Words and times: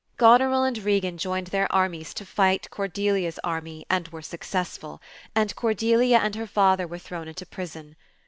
^ 0.13 0.17
Goneril 0.17 0.63
and 0.63 0.79
Regan 0.79 1.19
joined 1.19 1.45
their 1.49 1.71
armies 1.71 2.15
to 2.15 2.25
fight 2.25 2.67
Cordelia's 2.71 3.37
army, 3.43 3.85
and 3.87 4.07
were 4.07 4.23
successful: 4.23 4.99
and 5.35 5.55
Cordelia 5.55 6.17
and 6.17 6.33
her 6.33 6.47
father 6.47 6.87
were 6.87 6.97
thrown 6.97 7.27
into 7.27 7.45
prison. 7.45 7.95